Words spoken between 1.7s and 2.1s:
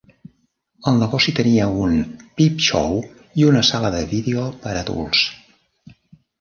un